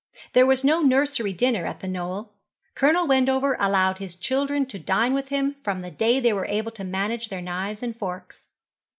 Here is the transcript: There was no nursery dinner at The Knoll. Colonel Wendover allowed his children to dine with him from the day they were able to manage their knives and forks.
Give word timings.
There 0.33 0.47
was 0.47 0.63
no 0.63 0.81
nursery 0.81 1.31
dinner 1.31 1.67
at 1.67 1.79
The 1.81 1.87
Knoll. 1.87 2.33
Colonel 2.73 3.05
Wendover 3.05 3.55
allowed 3.59 3.99
his 3.99 4.15
children 4.15 4.65
to 4.65 4.79
dine 4.79 5.13
with 5.13 5.27
him 5.29 5.57
from 5.63 5.81
the 5.83 5.91
day 5.91 6.19
they 6.19 6.33
were 6.33 6.47
able 6.47 6.71
to 6.71 6.83
manage 6.83 7.29
their 7.29 7.39
knives 7.39 7.83
and 7.83 7.95
forks. 7.95 8.49